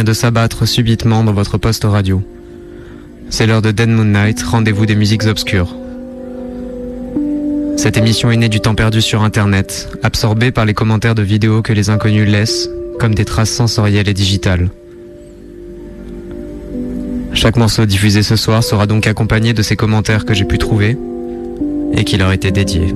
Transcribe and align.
De 0.00 0.14
s'abattre 0.14 0.66
subitement 0.66 1.22
dans 1.24 1.34
votre 1.34 1.58
poste 1.58 1.84
radio. 1.84 2.22
C'est 3.28 3.46
l'heure 3.46 3.60
de 3.60 3.70
Dead 3.70 3.90
Moon 3.90 4.06
Night, 4.06 4.42
rendez-vous 4.42 4.86
des 4.86 4.94
musiques 4.96 5.26
obscures. 5.26 5.76
Cette 7.76 7.98
émission 7.98 8.30
est 8.30 8.38
née 8.38 8.48
du 8.48 8.60
temps 8.60 8.74
perdu 8.74 9.02
sur 9.02 9.22
Internet, 9.22 9.90
absorbée 10.02 10.52
par 10.52 10.64
les 10.64 10.72
commentaires 10.72 11.14
de 11.14 11.22
vidéos 11.22 11.60
que 11.60 11.74
les 11.74 11.90
inconnus 11.90 12.26
laissent, 12.26 12.70
comme 12.98 13.14
des 13.14 13.26
traces 13.26 13.50
sensorielles 13.50 14.08
et 14.08 14.14
digitales. 14.14 14.70
Chaque 17.34 17.56
morceau 17.56 17.84
diffusé 17.84 18.22
ce 18.22 18.36
soir 18.36 18.64
sera 18.64 18.86
donc 18.86 19.06
accompagné 19.06 19.52
de 19.52 19.62
ces 19.62 19.76
commentaires 19.76 20.24
que 20.24 20.32
j'ai 20.32 20.46
pu 20.46 20.56
trouver 20.56 20.96
et 21.92 22.04
qui 22.04 22.16
leur 22.16 22.32
étaient 22.32 22.52
dédiés. 22.52 22.94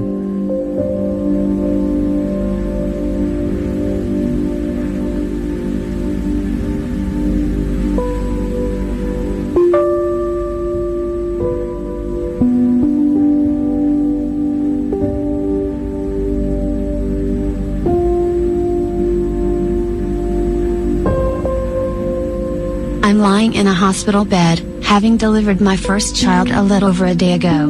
Lying 23.25 23.55
in 23.55 23.67
a 23.67 23.73
hospital 23.73 24.23
bed, 24.23 24.59
having 24.85 25.17
delivered 25.17 25.59
my 25.59 25.79
first 25.79 26.15
child 26.15 26.51
a 26.51 26.63
little 26.63 26.91
over 26.91 27.07
a 27.07 27.15
day 27.15 27.33
ago. 27.33 27.69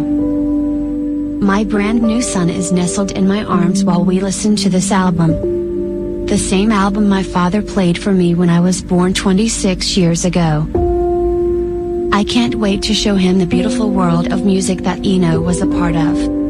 My 1.41 1.63
brand 1.63 2.03
new 2.03 2.23
son 2.23 2.51
is 2.51 2.73
nestled 2.73 3.13
in 3.13 3.29
my 3.29 3.45
arms 3.45 3.85
while 3.85 4.05
we 4.05 4.19
listen 4.19 4.57
to 4.57 4.69
this 4.69 4.91
album. 4.91 6.27
The 6.27 6.39
same 6.39 6.73
album 6.73 7.09
my 7.09 7.23
father 7.23 7.63
played 7.63 7.97
for 7.97 8.11
me 8.11 8.35
when 8.35 8.51
I 8.51 8.59
was 8.59 8.83
born 8.83 9.15
26 9.15 9.97
years 9.97 10.25
ago. 10.25 10.67
I 12.13 12.25
can't 12.25 12.57
wait 12.57 12.83
to 12.83 12.93
show 12.93 13.15
him 13.15 13.39
the 13.39 13.47
beautiful 13.47 13.91
world 13.91 14.33
of 14.33 14.45
music 14.45 14.81
that 14.81 15.07
Eno 15.07 15.41
was 15.41 15.63
a 15.63 15.69
part 15.69 15.95
of. 15.95 16.44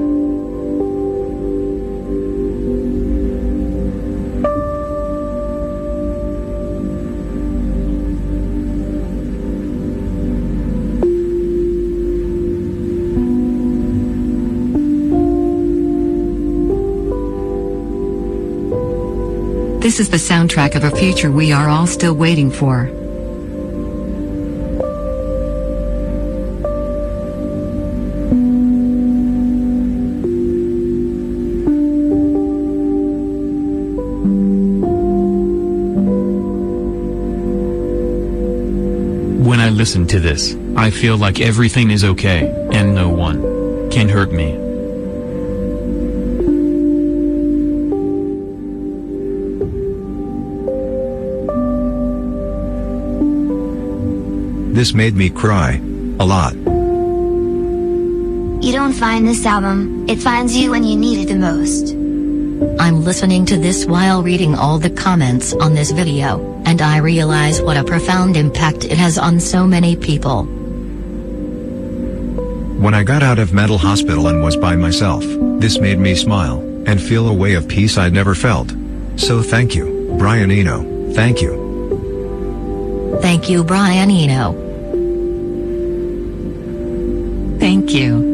This 19.95 20.11
is 20.13 20.27
the 20.27 20.35
soundtrack 20.35 20.75
of 20.75 20.83
a 20.83 20.91
future 20.91 21.31
we 21.31 21.53
are 21.53 21.69
all 21.69 21.87
still 21.87 22.15
waiting 22.15 22.51
for. 22.51 22.87
When 39.47 39.61
I 39.61 39.69
listen 39.69 40.09
to 40.09 40.19
this, 40.19 40.57
I 40.75 40.91
feel 40.91 41.17
like 41.17 41.41
everything 41.41 41.93
is 41.93 42.03
okay, 42.03 42.49
and 42.73 42.97
no 42.97 43.11
one 43.11 43.91
can 43.91 44.09
hurt 44.09 44.33
me. 44.33 44.64
This 54.75 54.93
made 54.93 55.15
me 55.15 55.31
cry. 55.31 55.81
A 56.19 56.27
lot. 56.27 56.53
You 58.61 58.73
don't 58.73 58.93
find 58.93 59.25
this 59.25 59.47
album, 59.47 60.05
it 60.09 60.17
finds 60.17 60.57
you 60.57 60.73
when 60.73 60.83
you 60.83 60.97
need 60.97 61.21
it 61.21 61.29
the 61.33 61.39
most. 61.39 61.93
I'm 62.81 63.05
listening 63.05 63.47
to 63.47 63.57
this 63.57 63.87
while 63.87 64.25
reading 64.25 64.57
all 64.57 64.81
the 64.81 64.91
comments 64.91 65.53
on 65.53 65.75
this 65.75 65.93
video, 65.93 66.61
and 66.67 66.83
I 66.83 66.97
realize 66.97 67.63
what 67.63 67.77
a 67.77 67.85
profound 67.85 68.37
impact 68.37 68.85
it 68.85 68.99
has 68.99 69.17
on 69.17 69.39
so 69.39 69.65
many 69.65 69.95
people. 69.95 70.43
When 72.83 72.95
I 72.95 73.05
got 73.05 73.23
out 73.23 73.39
of 73.39 73.53
mental 73.53 73.79
hospital 73.79 74.27
and 74.27 74.43
was 74.43 74.57
by 74.57 74.75
myself, 74.75 75.23
this 75.61 75.79
made 75.79 76.01
me 76.01 76.17
smile 76.17 76.59
and 76.89 77.01
feel 77.01 77.29
a 77.29 77.33
way 77.33 77.55
of 77.55 77.69
peace 77.69 77.97
I'd 77.97 78.13
never 78.13 78.35
felt. 78.35 78.75
So 79.15 79.41
thank 79.41 79.77
you, 79.77 80.17
Brian 80.19 80.51
Eno. 80.51 81.13
Thank 81.13 81.41
you. 81.41 81.63
Thank 83.23 83.49
you, 83.49 83.63
Brian 83.63 84.11
Eno. 84.11 84.64
Thank 87.87 87.97
you. 87.97 88.34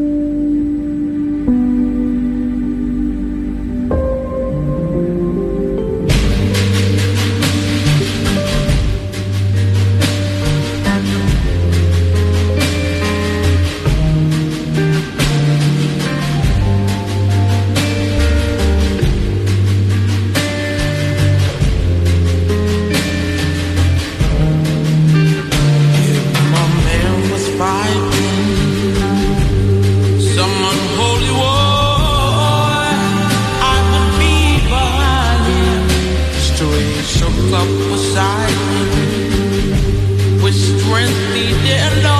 leyenda 41.71 42.10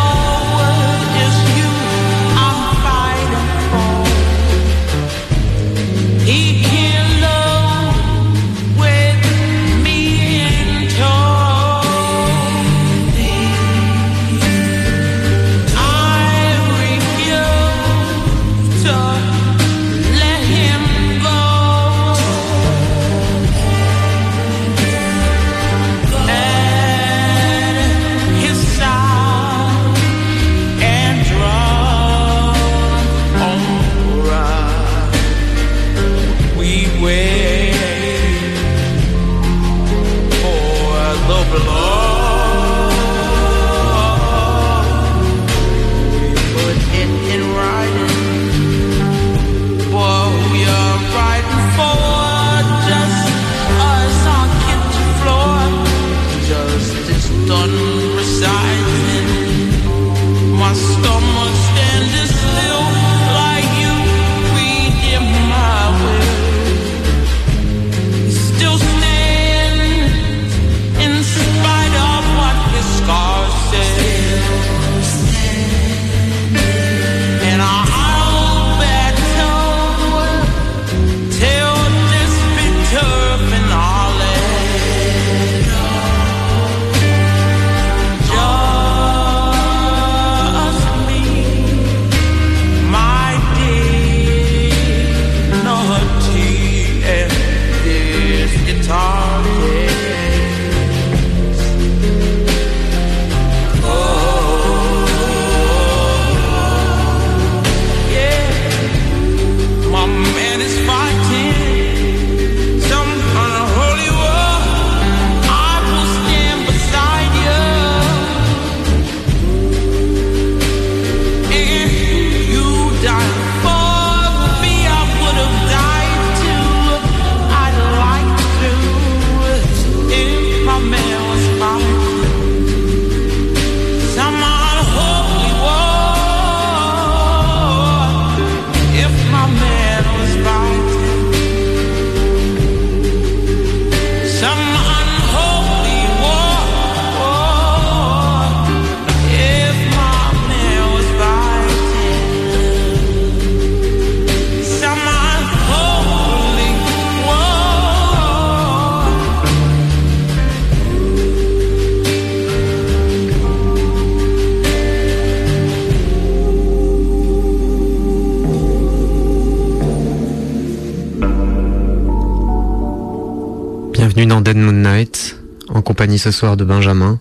Bienvenue 174.42 174.42
dans 174.42 174.44
Dead 174.44 174.58
Moon 174.58 174.82
Night, 174.82 175.36
en 175.70 175.82
compagnie 175.82 176.18
ce 176.18 176.32
soir 176.32 176.58
de 176.58 176.64
Benjamin 176.64 177.20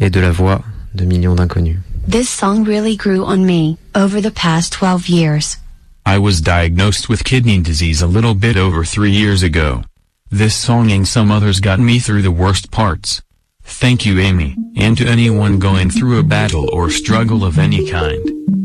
et 0.00 0.10
de 0.10 0.20
la 0.20 0.30
voix 0.30 0.62
de 0.94 1.04
millions 1.04 1.34
d'inconnus. 1.34 1.78
This 2.08 2.28
song 2.28 2.64
really 2.64 2.96
grew 2.96 3.24
on 3.24 3.44
me 3.44 3.76
over 3.94 4.20
the 4.20 4.30
past 4.30 4.72
12 4.72 5.08
years. 5.08 5.58
I 6.06 6.18
was 6.18 6.40
diagnosed 6.40 7.08
with 7.08 7.24
kidney 7.24 7.60
disease 7.60 8.02
a 8.02 8.06
little 8.06 8.34
bit 8.34 8.56
over 8.56 8.84
three 8.84 9.10
years 9.10 9.42
ago. 9.42 9.82
This 10.30 10.54
song 10.54 10.90
and 10.90 11.06
some 11.06 11.30
others 11.30 11.60
got 11.60 11.78
me 11.78 11.98
through 11.98 12.22
the 12.22 12.30
worst 12.30 12.70
parts. 12.70 13.22
Thank 13.62 14.06
you 14.06 14.20
Amy, 14.20 14.56
and 14.76 14.96
to 14.98 15.06
anyone 15.06 15.58
going 15.58 15.90
through 15.90 16.18
a 16.18 16.22
battle 16.22 16.70
or 16.72 16.90
struggle 16.90 17.44
of 17.44 17.58
any 17.58 17.90
kind. 17.90 18.55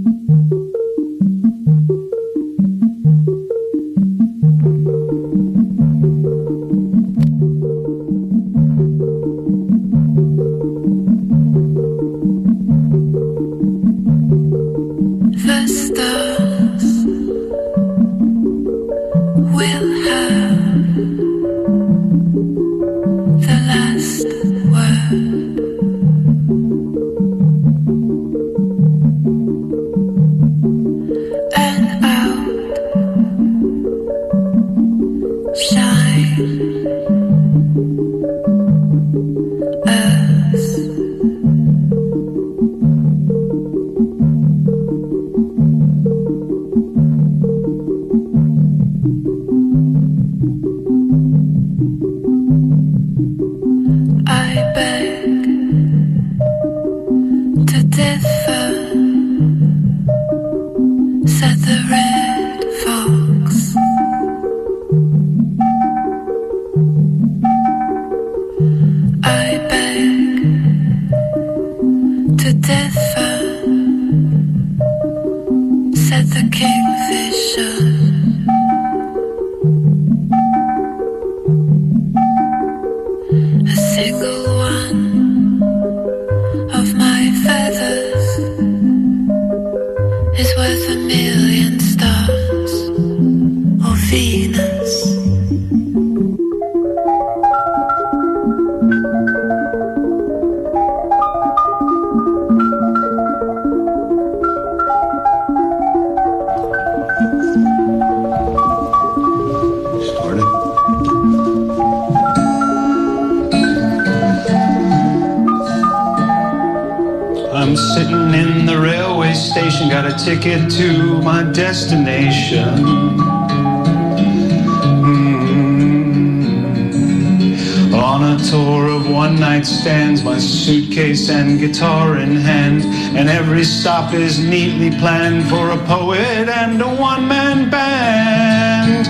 And 133.22 133.30
every 133.30 133.63
stop 133.63 134.16
is 134.16 134.40
neatly 134.40 134.90
planned 134.98 135.48
for 135.48 135.70
a 135.70 135.78
poet 135.86 136.50
and 136.50 136.82
a 136.82 136.88
one 136.88 137.28
man 137.28 137.70
band. 137.70 139.06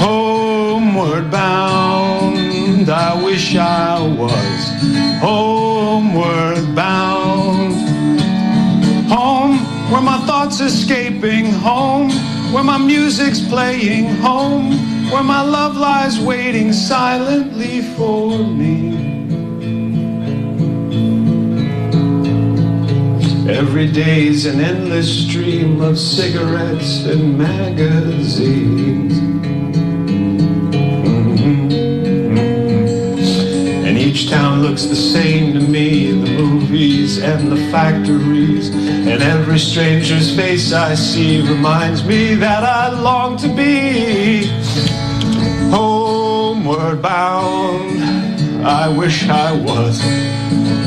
Homeward 0.00 1.28
bound, 1.28 2.88
I 2.88 3.20
wish 3.24 3.56
I 3.56 4.00
was 4.00 4.62
homeward 5.18 6.72
bound. 6.76 7.74
Home, 9.10 9.58
where 9.90 10.02
my 10.02 10.18
thoughts 10.24 10.60
escaping. 10.60 11.46
Home, 11.46 12.10
where 12.52 12.62
my 12.62 12.78
music's 12.78 13.40
playing. 13.40 14.06
Home, 14.20 14.70
where 15.10 15.24
my 15.24 15.42
love 15.42 15.76
lies 15.76 16.20
waiting 16.20 16.72
silently 16.72 17.82
for 17.96 18.38
me. 18.38 19.11
Every 23.52 23.86
day's 23.86 24.46
an 24.46 24.60
endless 24.60 25.28
stream 25.28 25.82
of 25.82 25.98
cigarettes 25.98 27.04
and 27.04 27.36
magazines. 27.36 29.12
Mm-hmm, 30.72 31.68
mm-hmm. 31.68 32.46
And 33.86 33.98
each 33.98 34.30
town 34.30 34.62
looks 34.62 34.84
the 34.86 34.96
same 34.96 35.52
to 35.52 35.60
me 35.60 36.12
the 36.12 36.30
movies 36.30 37.18
and 37.22 37.52
the 37.52 37.58
factories. 37.70 38.70
And 38.74 39.22
every 39.22 39.58
stranger's 39.58 40.34
face 40.34 40.72
I 40.72 40.94
see 40.94 41.42
reminds 41.42 42.06
me 42.06 42.34
that 42.36 42.64
I 42.64 42.88
long 42.88 43.36
to 43.36 43.48
be 43.54 44.46
homeward 45.70 47.02
bound. 47.02 48.00
I 48.64 48.88
wish 48.88 49.28
I 49.28 49.52
was 49.52 50.00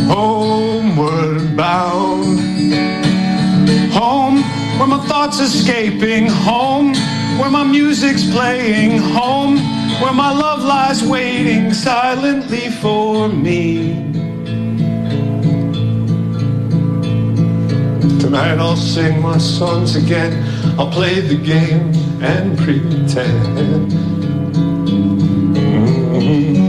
homeward 0.07 1.55
bound. 1.55 2.44
Home, 3.93 4.37
where 4.77 4.87
my 4.87 5.05
thoughts 5.07 5.39
escaping. 5.39 6.27
Home, 6.27 6.93
where 7.39 7.49
my 7.49 7.63
music's 7.63 8.29
playing. 8.29 8.97
Home, 8.99 9.57
where 10.01 10.13
my 10.13 10.31
love 10.31 10.63
lies 10.63 11.03
waiting 11.03 11.73
silently 11.73 12.69
for 12.81 13.29
me. 13.29 13.93
Tonight 18.19 18.57
I'll 18.57 18.75
sing 18.75 19.21
my 19.21 19.37
songs 19.37 19.95
again. 19.95 20.33
I'll 20.79 20.91
play 20.91 21.21
the 21.21 21.37
game 21.37 21.93
and 22.21 22.57
pretend. 22.57 23.91
Mm. 26.15 26.64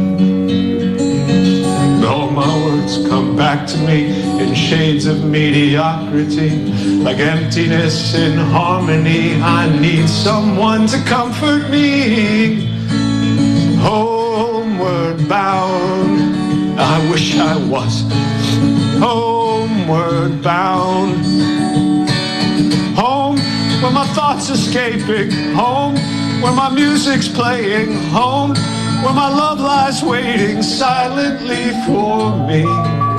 Words 2.87 3.09
come 3.09 3.35
back 3.35 3.67
to 3.67 3.79
me 3.79 4.07
in 4.41 4.55
shades 4.55 5.07
of 5.07 5.25
mediocrity, 5.25 6.51
like 7.03 7.19
emptiness 7.19 8.15
in 8.15 8.39
harmony. 8.39 9.43
I 9.43 9.77
need 9.81 10.09
someone 10.09 10.87
to 10.87 10.99
comfort 11.03 11.69
me. 11.69 12.67
Homeward 13.79 15.29
bound, 15.29 16.79
I 16.79 17.11
wish 17.11 17.37
I 17.37 17.57
was 17.67 18.05
homeward 19.01 20.41
bound. 20.41 21.27
Home, 22.95 23.39
where 23.83 23.91
my 23.91 24.07
thoughts 24.15 24.49
escaping. 24.49 25.33
Home, 25.55 25.97
where 26.41 26.53
my 26.53 26.69
music's 26.69 27.29
playing. 27.29 27.95
Home, 28.11 28.55
where 29.03 29.15
my 29.15 29.29
love 29.29 29.61
lies 29.61 30.03
waiting 30.03 30.63
silently 30.63 31.71
for 31.87 32.37
me. 32.47 33.16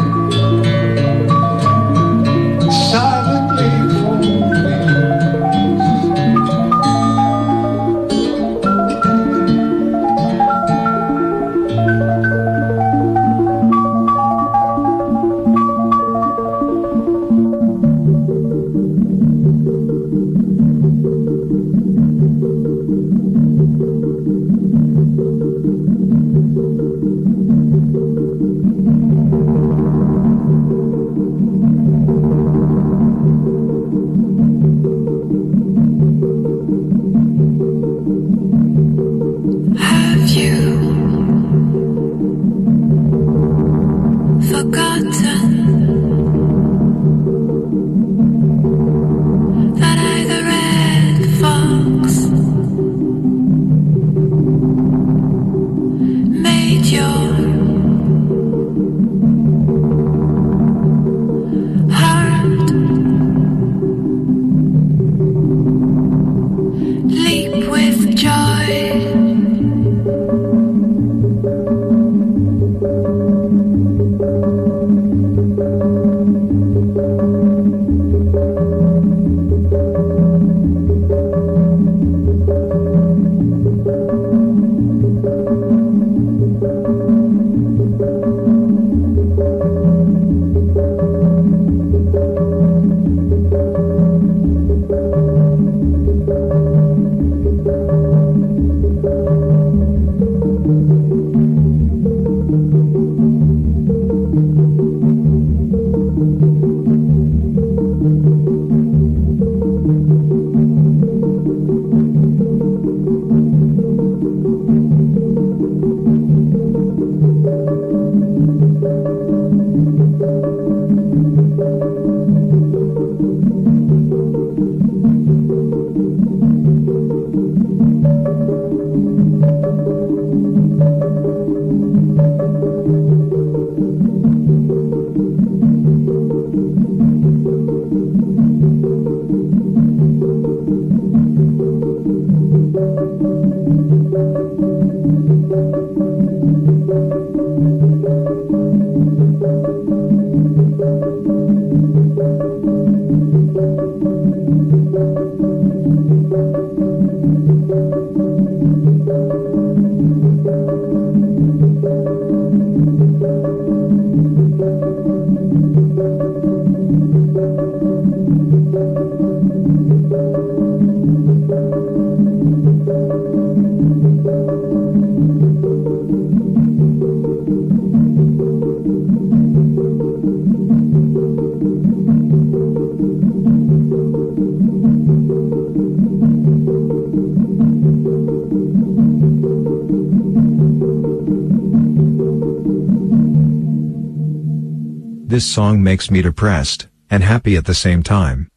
This 195.38 195.46
song 195.46 195.84
makes 195.84 196.10
me 196.10 196.24
depressed, 196.24 196.88
and 197.12 197.22
happy 197.22 197.56
at 197.58 197.65
the 197.65 197.75
same 197.75 198.01
time. 198.01 198.48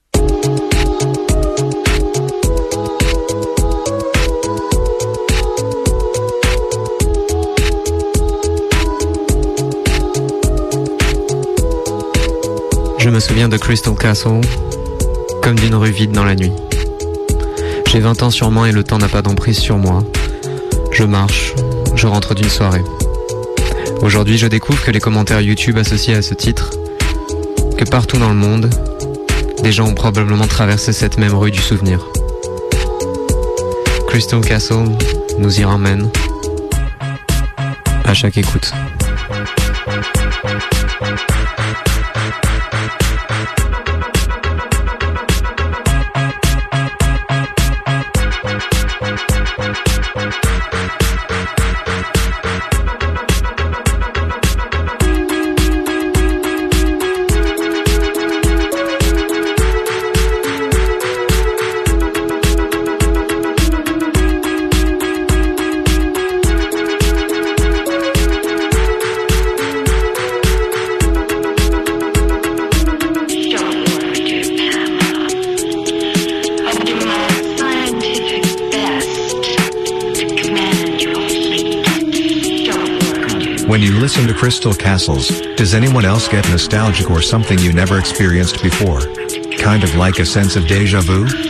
Je 12.98 13.10
me 13.10 13.20
souviens 13.20 13.50
de 13.50 13.58
Crystal 13.58 13.94
Castle 13.94 14.40
comme 15.42 15.56
d'une 15.56 15.74
rue 15.74 15.90
vide 15.90 16.12
dans 16.12 16.24
la 16.24 16.34
nuit. 16.34 16.52
J'ai 17.88 18.00
20 18.00 18.22
ans 18.22 18.30
sûrement 18.30 18.64
et 18.64 18.72
le 18.72 18.84
temps 18.84 18.96
n'a 18.96 19.08
pas 19.08 19.20
d'emprise 19.20 19.58
sur 19.58 19.76
moi. 19.76 20.02
Je 20.92 21.04
marche, 21.04 21.52
je 21.94 22.06
rentre 22.06 22.34
d'une 22.34 22.48
soirée. 22.48 22.80
Aujourd'hui, 24.02 24.38
je 24.38 24.46
découvre 24.46 24.82
que 24.82 24.90
les 24.90 24.98
commentaires 24.98 25.42
YouTube 25.42 25.76
associés 25.76 26.14
à 26.14 26.22
ce 26.22 26.32
titre, 26.32 26.70
que 27.76 27.84
partout 27.84 28.16
dans 28.18 28.30
le 28.30 28.34
monde, 28.34 28.70
des 29.62 29.72
gens 29.72 29.88
ont 29.88 29.94
probablement 29.94 30.46
traversé 30.46 30.92
cette 30.92 31.18
même 31.18 31.34
rue 31.34 31.50
du 31.50 31.60
souvenir. 31.60 32.06
Crystal 34.08 34.40
Castle 34.40 34.88
nous 35.38 35.60
y 35.60 35.64
ramène 35.64 36.08
à 38.04 38.14
chaque 38.14 38.38
écoute. 38.38 38.72
To 84.26 84.34
Crystal 84.34 84.74
Castles, 84.74 85.28
does 85.56 85.72
anyone 85.72 86.04
else 86.04 86.28
get 86.28 86.48
nostalgic 86.48 87.10
or 87.10 87.22
something 87.22 87.58
you 87.58 87.72
never 87.72 87.98
experienced 87.98 88.62
before? 88.62 89.00
Kind 89.58 89.84
of 89.84 89.94
like 89.94 90.18
a 90.18 90.26
sense 90.26 90.56
of 90.56 90.66
deja 90.66 91.00
vu? 91.00 91.49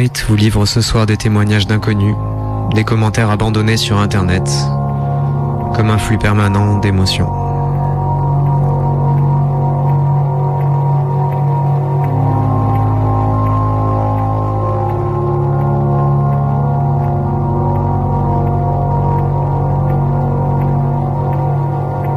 Vous 0.00 0.34
livre 0.34 0.64
ce 0.64 0.80
soir 0.80 1.04
des 1.04 1.18
témoignages 1.18 1.66
d'inconnus, 1.66 2.14
des 2.74 2.84
commentaires 2.84 3.28
abandonnés 3.28 3.76
sur 3.76 3.98
Internet, 3.98 4.48
comme 5.74 5.90
un 5.90 5.98
flux 5.98 6.16
permanent 6.16 6.78
d'émotions. 6.78 7.28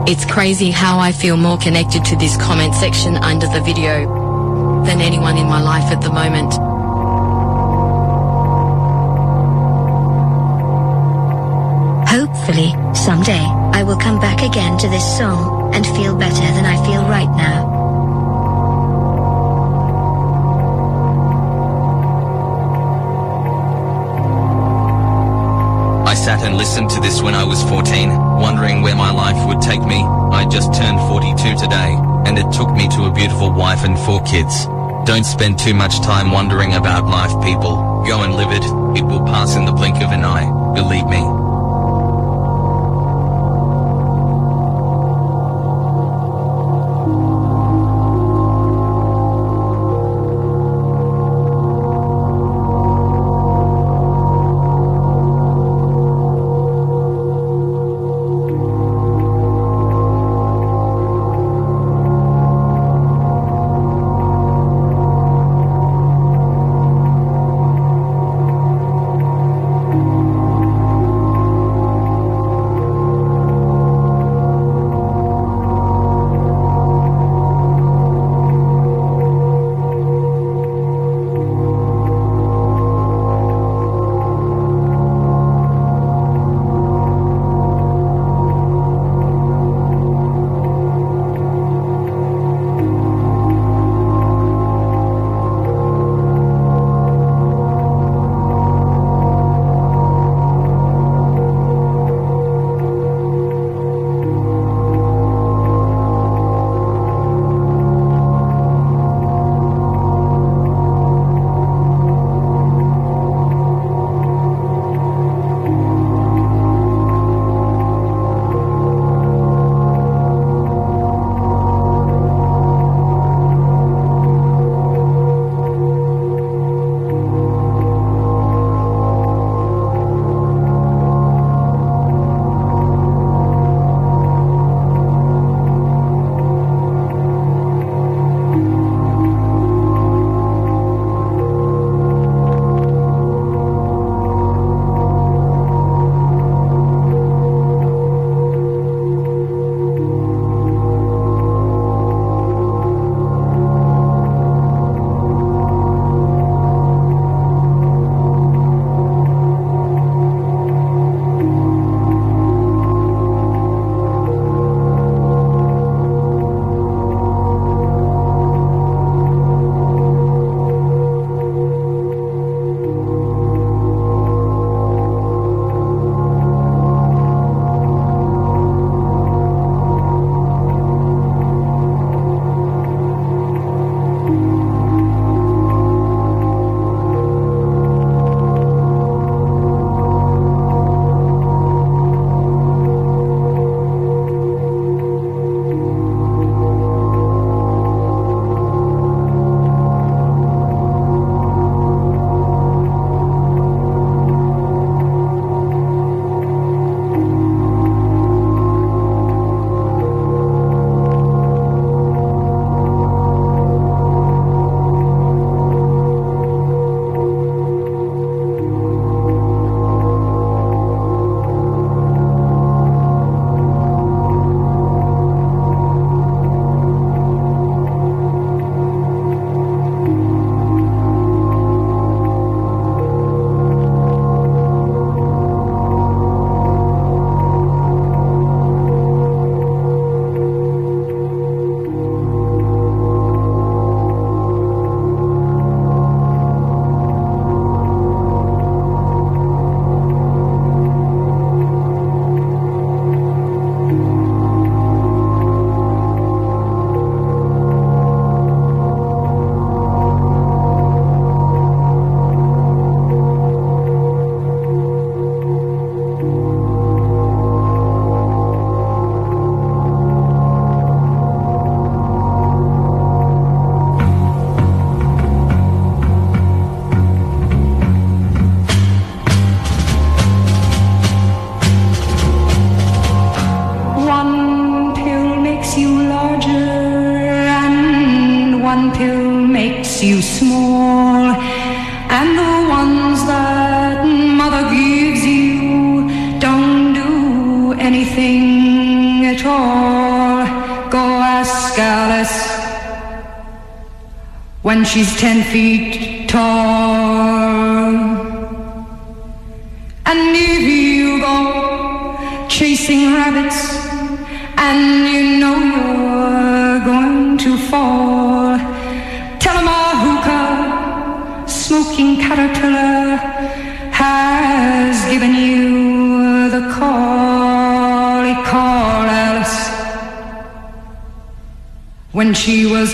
It's 0.08 0.26
crazy 0.26 0.72
how 0.72 1.00
I 1.00 1.12
feel 1.12 1.36
more 1.36 1.58
connected 1.58 2.06
to 2.06 2.16
this 2.16 2.38
comment 2.38 2.74
section 2.76 3.18
under 3.18 3.48
the 3.48 3.60
video 3.60 4.06
than 4.86 5.02
anyone 5.02 5.38
in 5.38 5.48
my 5.50 5.62
life 5.62 5.92
at 5.92 6.02
the 6.02 6.10
moment. 6.10 6.73
Hopefully, 12.46 12.76
someday, 12.94 13.40
I 13.72 13.84
will 13.84 13.96
come 13.96 14.20
back 14.20 14.42
again 14.42 14.78
to 14.80 14.90
this 14.90 15.18
song 15.18 15.74
and 15.74 15.86
feel 15.96 16.14
better 16.14 16.42
than 16.52 16.66
I 16.66 16.76
feel 16.86 17.04
right 17.04 17.32
now. 17.38 17.64
I 26.06 26.14
sat 26.16 26.44
and 26.44 26.58
listened 26.58 26.90
to 26.90 27.00
this 27.00 27.22
when 27.22 27.34
I 27.34 27.46
was 27.46 27.64
14, 27.64 28.10
wondering 28.42 28.82
where 28.82 28.94
my 28.98 29.10
life 29.10 29.48
would 29.48 29.62
take 29.62 29.82
me. 29.82 30.04
I 30.04 30.46
just 30.52 30.74
turned 30.74 31.00
42 31.08 31.56
today, 31.56 31.96
and 32.28 32.38
it 32.38 32.52
took 32.52 32.70
me 32.74 32.90
to 32.90 33.06
a 33.06 33.14
beautiful 33.14 33.54
wife 33.54 33.86
and 33.86 33.98
four 34.00 34.22
kids. 34.24 34.66
Don't 35.06 35.26
spend 35.26 35.60
too 35.60 35.74
much 35.74 36.02
time 36.02 36.30
wondering 36.30 36.74
about 36.74 37.06
life, 37.06 37.32
people. 37.42 38.04
Go 38.06 38.24
and 38.24 38.36
live 38.36 38.52
it. 38.52 38.66
It 39.00 39.06
will 39.06 39.24
pass 39.24 39.56
in 39.56 39.64
the 39.64 39.72
blink 39.72 39.96
of 40.04 40.12
an 40.12 40.26
eye. 40.26 40.74
Believe 40.76 41.08
me. 41.08 41.33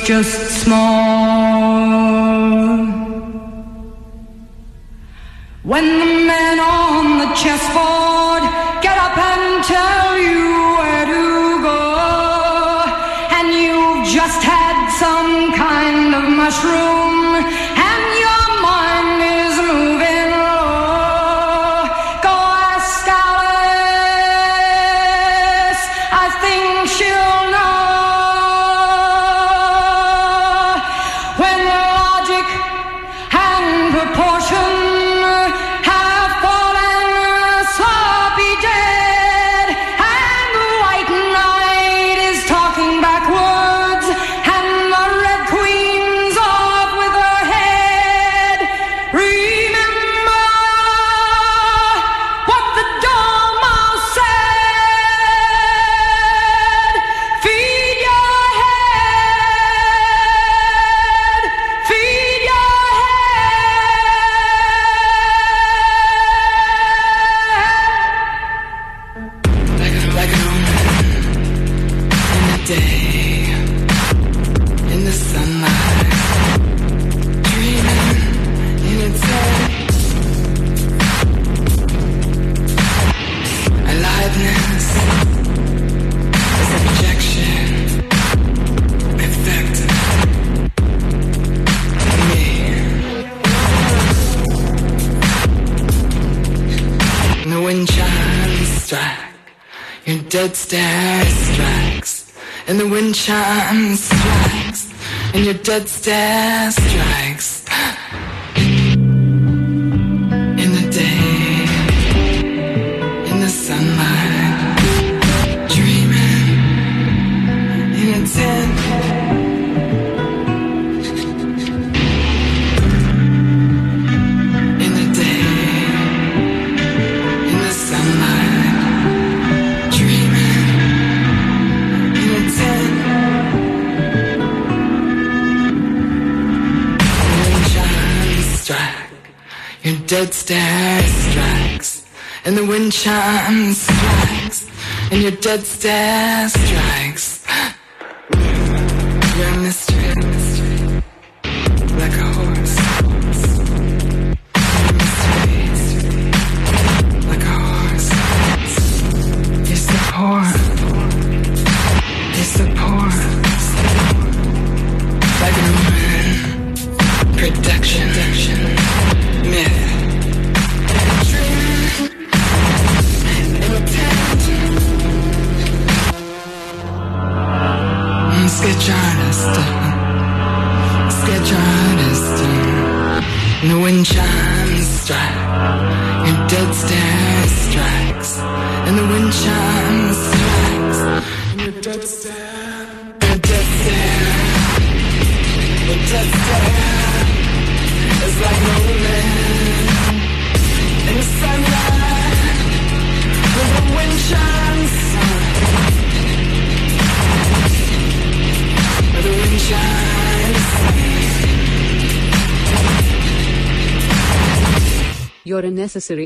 just 0.10 0.49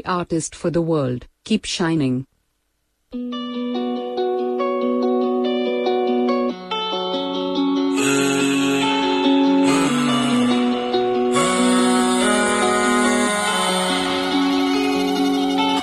artist 0.06 0.56
for 0.56 0.72
the 0.72 0.82
world. 0.82 1.28
Keep 1.44 1.66
shining. 1.66 2.26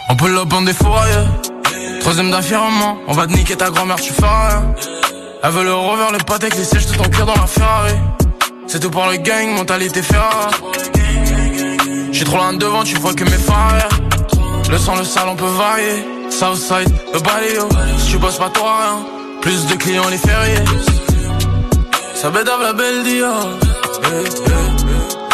On 0.09 0.17
pull 0.17 0.39
up 0.39 0.53
en 0.53 0.63
des 0.63 0.73
fourriers. 0.73 1.13
Hein. 1.15 1.29
Troisième 2.01 2.31
d'affirmement, 2.31 2.99
on 3.07 3.13
va 3.13 3.27
te 3.27 3.33
niquer 3.33 3.57
ta 3.57 3.71
grand-mère, 3.71 4.01
tu 4.01 4.13
fais 4.13 4.23
rien. 4.25 4.75
Elle 5.43 5.51
veut 5.51 5.65
le 5.65 5.75
rover, 5.75 6.07
le 6.13 6.19
pâté, 6.19 6.49
les 6.51 6.65
sièges, 6.65 6.87
tout 6.87 7.01
en 7.01 7.09
cuir 7.09 7.27
dans 7.27 7.35
la 7.35 7.47
Ferrari. 7.47 7.95
C'est 8.67 8.81
tout 8.81 8.91
pour 8.91 9.07
le 9.07 9.17
gang, 9.17 9.49
mentalité 9.55 10.03
Ferrari. 10.03 10.55
J'suis 12.13 12.25
trop 12.25 12.37
loin 12.37 12.53
devant, 12.53 12.83
tu 12.85 12.97
vois 12.97 13.15
que 13.15 13.25
mes 13.25 13.31
phares. 13.31 13.89
Le 14.71 14.79
sang, 14.79 14.97
le 14.97 15.05
sale, 15.05 15.29
on 15.29 15.37
peut 15.37 15.45
varier. 15.45 16.05
Southside, 16.31 16.93
le 17.13 17.21
balayo. 17.21 17.69
Si 17.99 18.13
tu 18.13 18.19
bosses 18.19 18.39
pas, 18.39 18.51
toi 18.51 18.73
rien. 18.83 18.99
Plus 19.41 19.67
de 19.67 19.75
clients 19.75 20.09
les 20.11 20.19
fériés. 20.19 20.65
Ça 22.15 22.31
bédave 22.31 22.63
la 22.63 22.73
belle 22.73 23.03
Dior. 23.03 23.49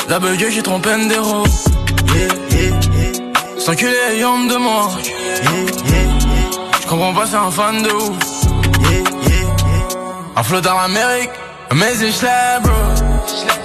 La 0.09 0.19
belle 0.19 0.37
Dieu, 0.37 0.51
j'ai 0.51 0.63
trompé 0.63 0.91
Ndero. 0.97 1.45
S'enculer, 3.59 3.97
ayant 4.13 4.45
de 4.45 4.57
moi. 4.57 4.89
Je 6.81 6.87
comprends 6.87 7.13
pas, 7.13 7.27
c'est 7.27 7.37
un 7.37 7.51
fan 7.51 7.83
de 7.83 7.91
ouf. 7.91 8.17
Un 10.37 10.43
flot 10.43 10.61
dans 10.61 10.79
l'Amérique, 10.79 11.31
amazing 11.71 12.13
schlep, 12.13 12.63
bro. 12.63 12.73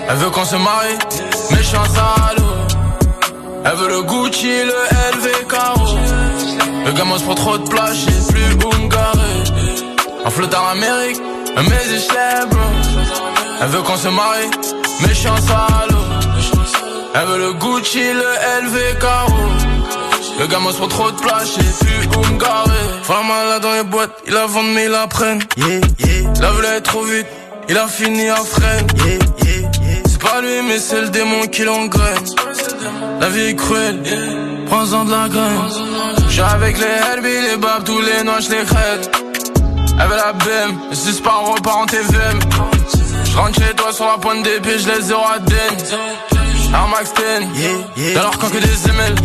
Elle 0.10 0.18
veut 0.18 0.30
qu'on 0.30 0.46
se 0.46 0.56
marie, 0.56 0.98
mais 1.52 1.58
je 1.58 1.64
suis 1.64 1.78
un 1.78 1.86
sale. 1.86 2.41
Elle 3.64 3.76
veut 3.78 3.90
le 3.90 4.02
Gucci, 4.04 4.64
le 4.64 5.18
LV 5.18 5.48
Caro. 5.48 5.98
Le 6.86 6.92
gamin 6.94 7.18
se 7.18 7.24
prend 7.24 7.36
trop 7.36 7.58
de 7.58 7.70
place, 7.70 7.96
je 7.96 8.12
sais 8.12 8.34
plus 8.34 8.88
garer. 8.88 9.44
Un 10.26 10.30
flot 10.30 10.48
dans 10.48 10.66
l'Amérique, 10.66 11.22
mais 11.56 11.96
ich 11.96 12.08
bro. 12.50 12.60
Elle 13.62 13.68
veut 13.70 13.82
qu'on 13.84 13.98
se 13.98 14.08
marie, 14.08 14.50
je 15.02 15.28
un 15.28 15.38
salaud. 15.38 16.06
Elle 17.14 17.28
veut 17.28 17.38
le 17.38 17.54
Gucci, 17.54 18.02
le 18.14 18.66
LV 18.66 19.00
Caro. 19.00 19.34
Le 20.40 20.48
gamin 20.48 20.72
se 20.72 20.78
prend 20.78 20.88
trop 20.88 21.12
de 21.12 21.20
place, 21.22 21.50
je 21.56 21.62
sais 21.62 22.08
plus 22.08 22.38
garer. 22.38 23.04
Femme 23.04 23.28
là 23.28 23.60
dans 23.60 23.74
les 23.74 23.84
boîtes, 23.84 24.12
il 24.26 24.36
a 24.36 24.48
vendu 24.48 24.70
mais 24.74 24.86
il 24.86 24.92
la 24.92 25.06
prenne. 25.06 25.40
La 26.42 26.52
voulu 26.52 26.66
aller 26.66 26.82
trop 26.82 27.04
vite, 27.04 27.28
il 27.70 27.78
a 27.78 27.88
fini 27.88 28.28
à 28.30 28.38
freine. 28.38 28.88
C'est 30.06 30.22
pas 30.22 30.42
lui, 30.42 30.62
mais 30.68 30.80
c'est 30.80 31.02
le 31.02 31.10
démon 31.10 31.46
qui 31.48 31.64
l'engraine. 31.64 32.26
La 33.22 33.30
vie 33.30 33.50
est 33.50 33.56
cruelle, 33.56 34.02
prends-en 34.66 35.06
de 35.06 35.12
la 35.12 35.30
graine. 35.30 35.62
J'suis 36.28 36.42
avec 36.42 36.80
les 36.80 36.86
Herbie, 36.86 37.52
les 37.52 37.56
babs, 37.56 37.84
tous 37.86 38.02
les 38.02 38.24
noix, 38.24 38.40
j'les 38.40 38.66
crête. 38.66 39.12
Elle 40.00 40.08
veut 40.08 40.16
la 40.16 40.34
BM, 40.34 40.76
c'est 40.92 41.22
pas 41.22 41.40
on 41.46 41.52
repart 41.52 41.78
en 41.84 41.86
TVM. 41.86 42.40
J'rentre 43.26 43.60
chez 43.60 43.76
toi 43.76 43.94
sur 43.94 44.06
la 44.06 44.18
pointe 44.18 44.42
des 44.42 44.60
pieds, 44.60 44.80
j'laisse 44.80 45.02
zéro 45.02 45.22
à 45.22 45.38
den. 45.38 45.56
Air 46.74 46.88
Max 46.88 47.14
10, 47.96 48.18
alors 48.18 48.40
quand 48.40 48.50
que 48.50 48.58
des 48.58 48.90
ML. 48.90 49.16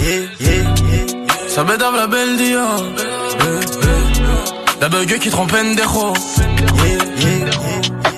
Ça 1.49 1.65
bédave 1.65 1.97
la 1.97 2.07
belle 2.07 2.37
Dior. 2.37 2.85
La 4.79 4.91
bugue 4.91 5.19
qui 5.21 5.31
trompe 5.31 5.51
Pendero. 5.53 6.13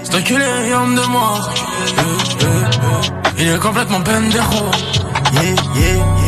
C'est 0.02 0.16
enculé, 0.16 0.44
homme 0.74 0.96
de 0.96 1.02
moi. 1.02 1.34
Il 3.38 3.48
est 3.48 3.58
complètement 3.60 4.00
Pendero. 5.32 6.18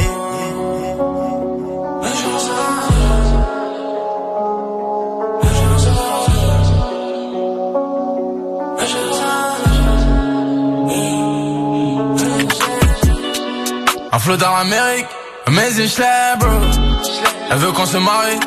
Un 14.12 14.18
flot 14.18 14.36
dans 14.36 14.56
l'Amérique, 14.56 15.06
ich 15.48 15.96
bro. 16.38 16.48
Elle 17.50 17.58
veut 17.58 17.72
qu'on 17.72 17.86
se 17.86 17.96
marie, 17.96 18.38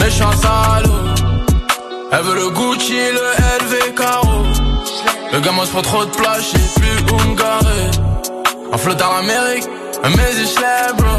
un 0.00 0.10
salaud. 0.10 0.90
Elle 2.12 2.22
veut 2.22 2.34
le 2.34 2.50
Gucci, 2.50 2.92
le 2.92 3.32
LV 3.60 3.94
Caro. 3.96 4.42
Le 5.32 5.40
gamin 5.40 5.64
se 5.64 5.70
prend 5.72 5.82
trop 5.82 6.04
de 6.04 6.10
place, 6.10 6.52
je 6.52 6.58
sais 6.58 6.80
plus 6.80 7.34
garer. 7.34 7.90
Un 8.72 8.78
flot 8.78 8.94
dans 8.94 9.12
l'Amérique, 9.14 9.68
mais 10.02 10.38
ich 10.42 10.54
bro. 10.96 11.16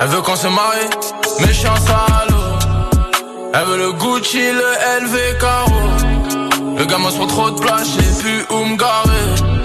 Elle 0.00 0.08
veut 0.08 0.22
qu'on 0.22 0.36
se 0.36 0.46
marie, 0.48 0.90
je 1.40 1.66
un 1.66 1.76
salaud. 1.76 2.48
Elle 3.54 3.64
veut 3.66 3.78
le 3.78 3.92
Gucci, 3.92 4.52
le 4.52 5.04
LV 5.04 5.38
Caro. 5.40 6.78
Le 6.78 6.84
gamin 6.84 7.10
prend 7.10 7.26
trop 7.26 7.50
de 7.50 7.60
place, 7.60 7.88
je 7.96 8.02
sais 8.02 8.22
plus 8.22 8.44
où 8.50 8.64
me 8.64 8.76
garer. 8.76 9.57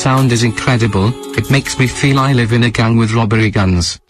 Sound 0.00 0.32
is 0.32 0.42
incredible, 0.42 1.12
it 1.36 1.50
makes 1.50 1.78
me 1.78 1.86
feel 1.86 2.18
I 2.18 2.32
live 2.32 2.52
in 2.52 2.62
a 2.62 2.70
gang 2.70 2.96
with 2.96 3.12
robbery 3.12 3.50
guns. 3.50 4.00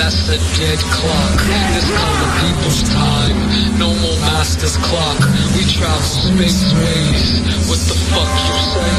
That's 0.00 0.20
the 0.28 0.40
dead 0.56 0.80
clock. 0.96 1.36
This 1.76 1.88
common 1.92 2.30
people's 2.40 2.82
time. 2.88 3.36
No 3.76 3.92
more 4.00 4.16
master's 4.24 4.80
clock. 4.80 5.20
We 5.52 5.68
travel 5.68 6.24
space 6.24 6.72
ways. 6.72 7.24
What 7.68 7.80
the 7.84 7.98
fuck 8.08 8.32
you 8.48 8.56
say? 8.72 8.92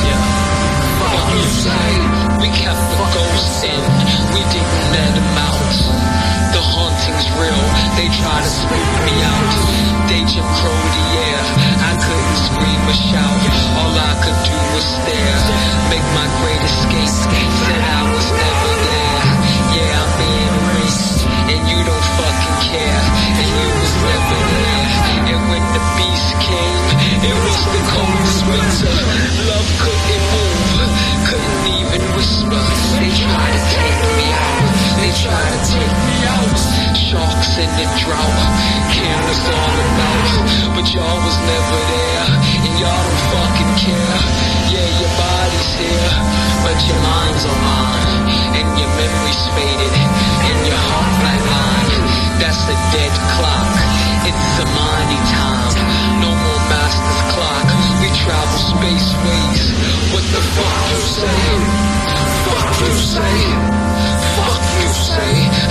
Fuck 1.02 1.26
you 1.34 1.46
say? 1.66 1.90
We 2.38 2.48
kept 2.54 2.84
the 2.94 3.02
ghosts 3.02 3.66
in. 3.66 3.84
We 4.38 4.42
didn't 4.46 4.84
let 4.94 5.10
them 5.18 5.32
out. 5.42 5.74
The 6.54 6.62
haunting's 6.62 7.28
real. 7.42 7.66
They 7.98 8.14
try 8.14 8.38
to 8.46 8.52
spook 8.62 8.90
me 9.10 9.16
out. 9.26 9.54
They 10.06 10.22
Jim 10.30 10.46
Crow 10.62 10.82
the 10.94 11.06
air. 11.18 11.61
Couldn't 12.12 12.44
scream 12.44 12.82
or 12.92 12.98
shout. 13.08 13.40
All 13.80 13.96
I 13.96 14.12
could 14.20 14.40
do 14.44 14.58
was 14.76 14.84
stare. 14.84 15.40
Make 15.88 16.04
my 16.12 16.28
great 16.44 16.60
escape. 16.60 17.08
Said 17.08 17.80
I 17.80 18.04
was 18.12 18.28
never 18.36 18.74
there. 18.84 19.24
Yeah, 19.80 19.96
I'm 19.96 20.12
being 20.20 20.54
erased. 20.60 21.24
And 21.56 21.62
you 21.72 21.80
don't 21.88 22.08
fucking 22.20 22.58
care. 22.68 23.04
And 23.40 23.48
you 23.48 23.70
was 23.80 23.96
never 24.12 24.40
there. 24.60 24.92
And 25.24 25.40
when 25.56 25.64
the 25.72 25.84
beast 25.96 26.36
came, 26.44 26.84
it 27.32 27.38
was 27.48 27.60
the 27.80 27.84
coldest 27.96 28.44
winter. 28.44 28.96
Love 29.48 29.70
couldn't 29.80 30.26
move. 30.36 30.92
Couldn't 31.32 31.64
even 31.80 32.04
whisper. 32.20 32.60
They 33.00 33.08
tried 33.08 33.56
to 33.56 33.64
take 33.72 34.00
me 34.20 34.28
out. 34.36 34.68
They 35.00 35.12
tried 35.16 35.48
to 35.48 35.62
take 35.64 35.80
me 35.80 35.88
out. 35.88 35.91
Sharks 36.96 37.56
in 37.58 37.72
the 37.80 37.88
drought. 38.04 38.40
Cameras 38.92 39.46
all 39.48 39.78
about. 39.80 40.28
But 40.76 40.86
y'all 40.92 41.20
was 41.24 41.38
never 41.40 41.78
there. 41.88 42.28
And 42.68 42.74
y'all 42.80 42.92
don't 42.92 43.24
fucking 43.32 43.74
care. 43.80 44.20
Yeah, 44.72 44.90
your 45.00 45.14
body's 45.16 45.72
here. 45.80 46.16
But 46.68 46.78
your 46.84 47.00
mind's 47.00 47.44
on 47.48 47.60
mine. 47.64 48.12
And 48.60 48.68
your 48.76 48.92
memory's 48.92 49.44
faded. 49.56 49.94
And 50.52 50.60
your 50.68 50.82
heart 50.84 51.12
flatlined. 51.20 51.96
That's 52.44 52.62
the 52.68 52.76
dead 52.92 53.14
clock. 53.40 53.72
It's 54.28 54.48
the 54.60 54.68
mighty 54.72 55.22
time. 55.32 55.76
No 56.20 56.32
more 56.32 56.62
master's 56.72 57.24
clock. 57.32 57.68
We 58.04 58.08
travel 58.20 58.60
spaceways. 58.68 59.64
What 60.12 60.26
the 60.28 60.44
fuck 60.44 60.80
you 60.92 61.00
say? 61.08 61.40
Fuck 62.46 62.68
you 62.84 62.94
say? 63.00 63.36
Fuck 64.36 64.64
you 64.80 64.90
say? 64.92 65.71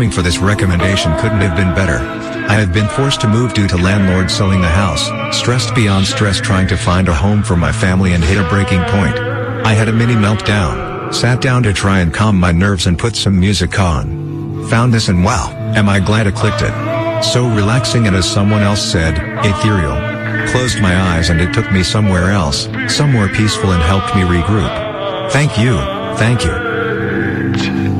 Timing 0.00 0.10
for 0.10 0.22
this 0.22 0.38
recommendation 0.38 1.12
couldn't 1.18 1.42
have 1.42 1.54
been 1.54 1.74
better. 1.74 1.98
I 2.48 2.54
have 2.54 2.72
been 2.72 2.88
forced 2.88 3.20
to 3.20 3.28
move 3.28 3.52
due 3.52 3.68
to 3.68 3.76
landlord 3.76 4.30
selling 4.30 4.62
the 4.62 4.68
house, 4.68 5.04
stressed 5.36 5.74
beyond 5.74 6.06
stress 6.06 6.40
trying 6.40 6.68
to 6.68 6.76
find 6.78 7.06
a 7.08 7.12
home 7.12 7.42
for 7.42 7.54
my 7.54 7.70
family 7.70 8.14
and 8.14 8.24
hit 8.24 8.38
a 8.38 8.48
breaking 8.48 8.80
point. 8.84 9.18
I 9.66 9.74
had 9.74 9.88
a 9.88 9.92
mini 9.92 10.14
meltdown, 10.14 11.12
sat 11.12 11.42
down 11.42 11.62
to 11.64 11.74
try 11.74 12.00
and 12.00 12.14
calm 12.14 12.40
my 12.40 12.50
nerves 12.50 12.86
and 12.86 12.98
put 12.98 13.14
some 13.14 13.38
music 13.38 13.78
on. 13.78 14.66
Found 14.70 14.94
this 14.94 15.08
and 15.08 15.22
wow, 15.22 15.52
am 15.76 15.90
I 15.90 16.00
glad 16.00 16.26
I 16.26 16.30
clicked 16.30 16.62
it. 16.62 17.22
So 17.22 17.46
relaxing 17.54 18.06
and 18.06 18.16
as 18.16 18.26
someone 18.26 18.62
else 18.62 18.80
said, 18.80 19.18
ethereal. 19.44 19.98
Closed 20.50 20.80
my 20.80 20.96
eyes 20.96 21.28
and 21.28 21.42
it 21.42 21.52
took 21.52 21.70
me 21.70 21.82
somewhere 21.82 22.30
else, 22.30 22.70
somewhere 22.88 23.28
peaceful 23.28 23.72
and 23.72 23.82
helped 23.82 24.14
me 24.16 24.22
regroup. 24.22 25.30
Thank 25.30 25.58
you, 25.58 25.76
thank 26.16 26.42
you. 26.46 27.99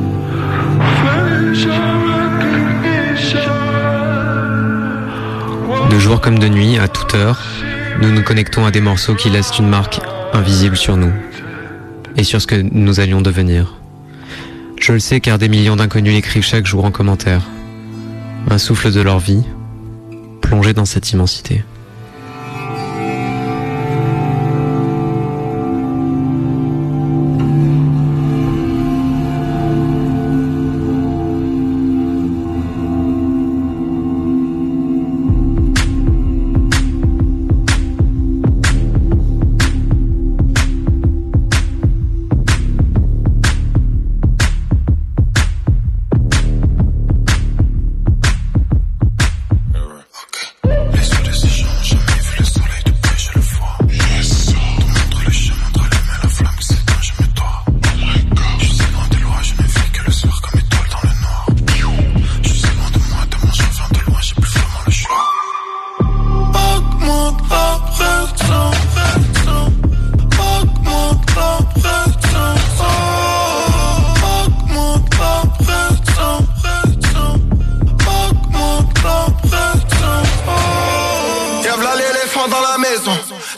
Jour 6.01 6.19
comme 6.19 6.39
de 6.39 6.47
nuit, 6.47 6.79
à 6.79 6.87
toute 6.87 7.13
heure, 7.13 7.39
nous 8.01 8.11
nous 8.11 8.23
connectons 8.23 8.65
à 8.65 8.71
des 8.71 8.81
morceaux 8.81 9.13
qui 9.13 9.29
laissent 9.29 9.59
une 9.59 9.67
marque 9.67 9.99
invisible 10.33 10.75
sur 10.75 10.97
nous 10.97 11.13
et 12.17 12.23
sur 12.23 12.41
ce 12.41 12.47
que 12.47 12.55
nous 12.55 12.99
allions 12.99 13.21
devenir. 13.21 13.75
Je 14.79 14.93
le 14.93 14.99
sais 14.99 15.19
car 15.19 15.37
des 15.37 15.47
millions 15.47 15.75
d'inconnus 15.75 16.13
l'écrivent 16.13 16.43
chaque 16.43 16.65
jour 16.65 16.85
en 16.85 16.91
commentaire. 16.91 17.43
Un 18.49 18.57
souffle 18.57 18.91
de 18.91 18.99
leur 18.99 19.19
vie, 19.19 19.43
plongé 20.41 20.73
dans 20.73 20.85
cette 20.85 21.11
immensité. 21.11 21.63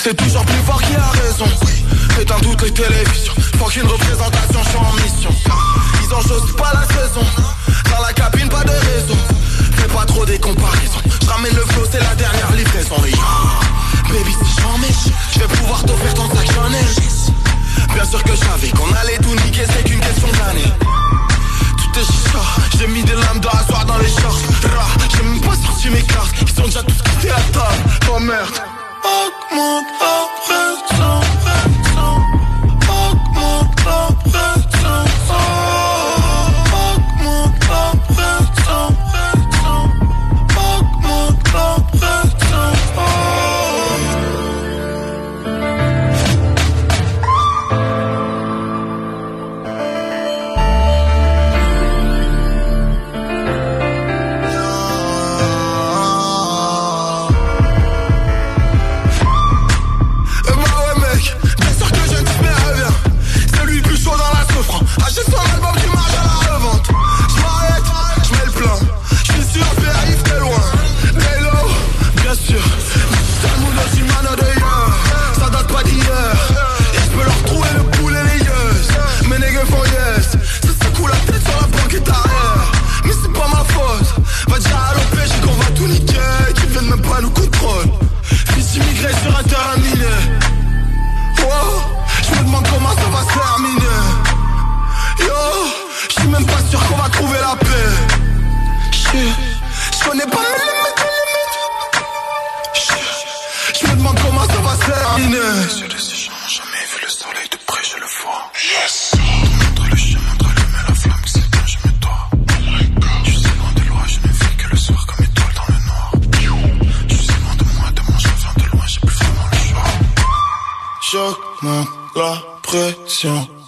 C'est 0.03 0.17
toujours 0.17 0.43
plus 0.43 0.61
fort 0.65 0.81
qui 0.81 0.93
a 0.97 1.09
raison. 1.23 1.45
Éteins 2.19 2.39
toutes 2.41 2.61
les 2.63 2.71
télévisions. 2.71 3.33
Faut 3.57 3.67
qu'une 3.67 3.87
représentation, 3.87 4.59
je 4.61 4.67
suis 4.67 4.77
en 4.77 4.93
mission. 4.95 5.29
Ils 6.03 6.13
enjosent 6.13 6.55
pas 6.57 6.73
la 6.73 6.85
saison. 6.93 7.25
Dans 7.89 8.01
la 8.01 8.11
cabine, 8.11 8.49
pas 8.49 8.65
de 8.65 8.71
réseau 8.71 9.15
Fais 9.77 9.87
pas 9.87 10.03
trop 10.03 10.25
des 10.25 10.37
comparaisons. 10.39 10.99
Je 11.21 11.29
ramène 11.29 11.55
le 11.55 11.61
flow, 11.61 11.83
c'est 11.89 12.01
la 12.01 12.15
dernière 12.15 12.51
livraison. 12.51 12.95
Baby, 12.97 14.31
si 14.43 14.61
j'en 14.61 14.77
mets 14.79 14.87
Je 15.35 15.39
vais 15.39 15.47
pouvoir 15.47 15.85
t'offrir 15.85 16.13
ton 16.15 16.27
sac 16.35 16.51
Chanel 16.53 16.85
Bien 17.93 18.03
sûr 18.03 18.21
que 18.25 18.31
je 18.31 18.43
savais 18.43 18.69
qu'on 18.71 18.93
allait 18.95 19.19
tout 19.19 19.35
niquer 19.45 19.63
C'est 19.73 19.85
qu'une 19.85 20.01
question 20.01 20.27
d'année. 20.33 20.73
Tout 21.77 21.99
est 21.99 22.03
chicha 22.03 22.39
J'ai 22.77 22.87
mis 22.87 23.03
des 23.03 23.15
lames 23.15 23.39
de 23.39 23.47
rasoir 23.47 23.85
dans 23.85 23.99
les 23.99 24.09
shorts. 24.09 24.41
J'ai 25.15 25.23
même 25.23 25.39
pas 25.39 25.55
sorti 25.65 25.89
mes 25.91 26.01
cartes. 26.01 26.35
Ils 26.41 26.49
sont 26.49 26.65
déjà 26.65 26.83
tous 26.83 27.01
quittés 27.03 27.31
à 27.31 27.39
table. 27.53 27.83
Oh 28.13 28.19
merde 28.19 28.59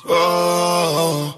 Oh. 0.07 1.33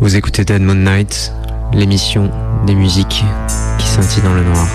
Vous 0.00 0.16
écoutez 0.16 0.44
Dead 0.44 0.62
Moon 0.62 0.74
Night, 0.74 1.32
l'émission 1.72 2.30
des 2.66 2.74
musiques 2.74 3.24
qui 3.78 3.86
scintillent 3.86 4.22
dans 4.22 4.34
le 4.34 4.44
noir. 4.44 4.66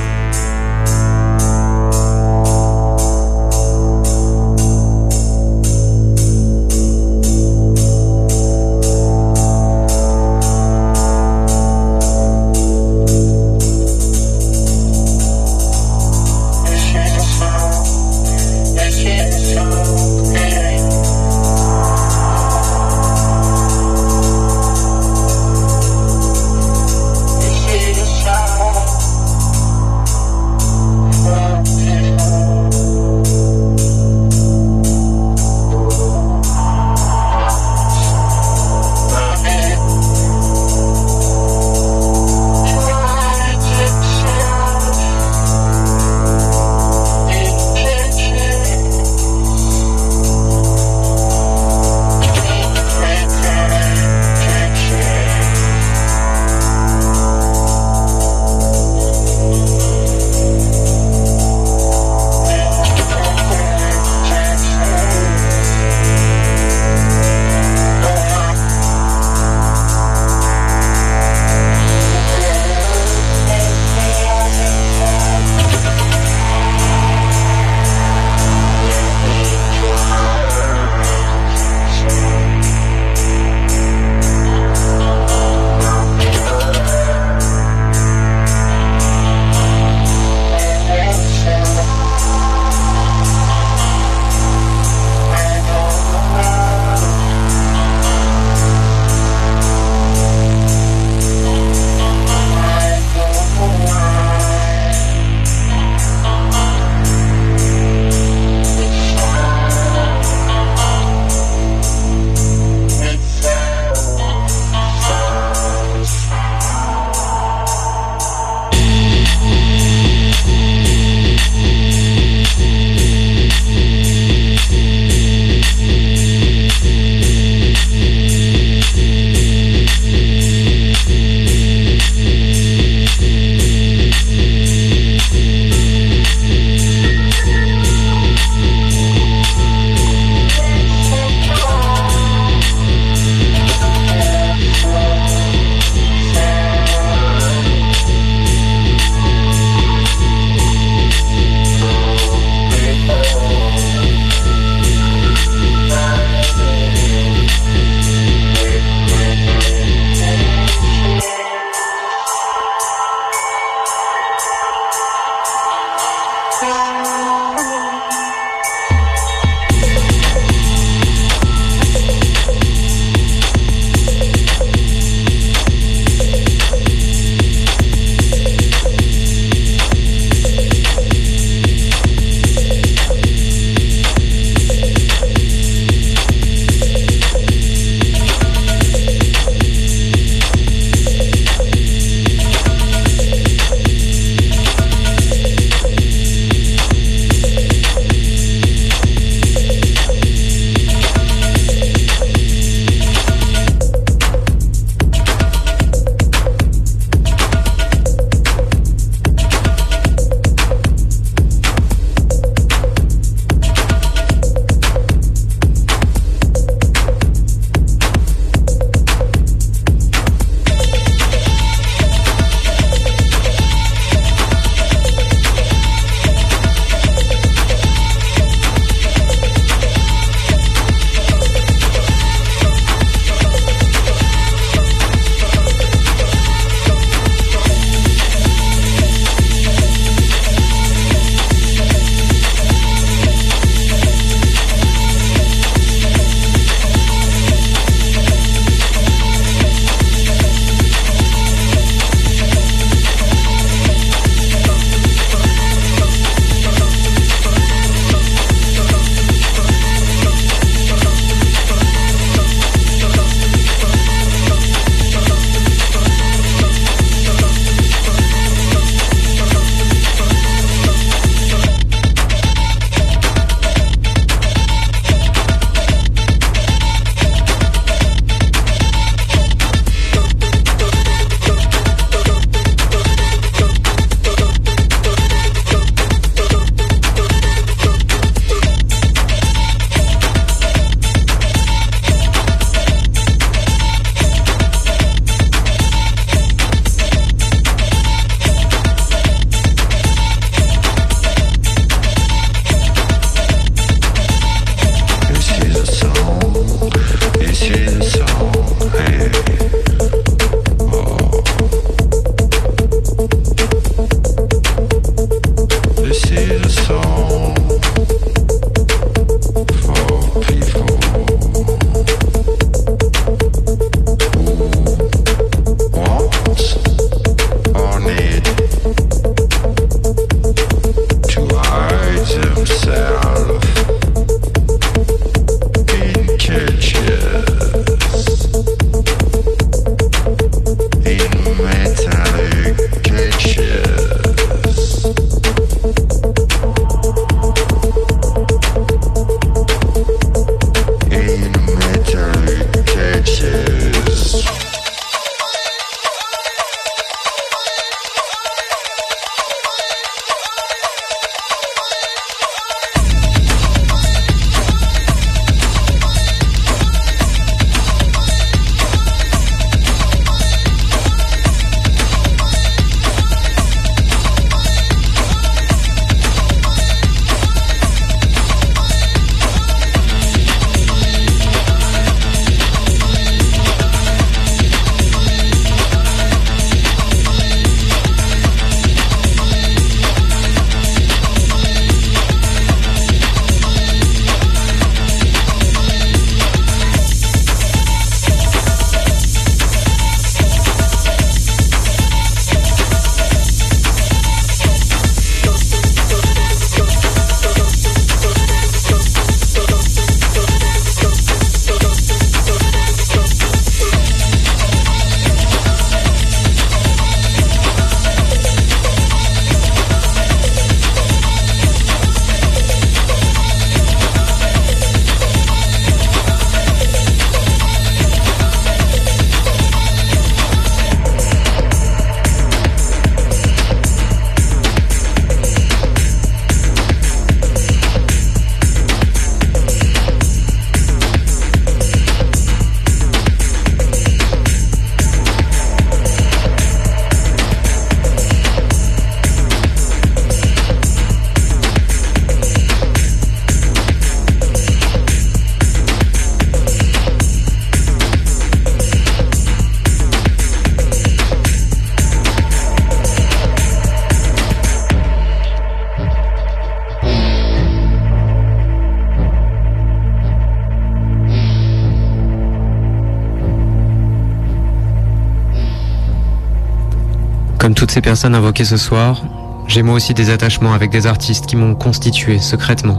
Toutes 477.86 477.92
ces 477.94 478.02
personnes 478.02 478.34
invoquées 478.34 478.66
ce 478.66 478.78
soir, 478.78 479.22
j'ai 479.68 479.84
moi 479.84 479.94
aussi 479.94 480.16
des 480.16 480.32
attachements 480.32 480.74
avec 480.74 480.90
des 480.90 481.06
artistes 481.06 481.46
qui 481.46 481.56
m'ont 481.56 481.76
constitué 481.76 482.40
secrètement. 482.40 482.98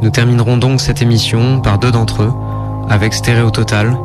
Nous 0.00 0.10
terminerons 0.10 0.56
donc 0.58 0.80
cette 0.80 1.02
émission 1.02 1.60
par 1.60 1.78
deux 1.80 1.90
d'entre 1.90 2.22
eux, 2.22 2.32
avec 2.88 3.12
Stéréo 3.14 3.50
Total, 3.50 3.96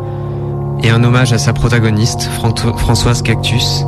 et 0.82 0.89
un 0.89 1.03
hommage 1.03 1.34
à 1.34 1.38
sa 1.38 1.53
protagoniste, 1.53 2.24
Fran- 2.24 2.55
Françoise 2.78 3.22
Cactus, 3.22 3.86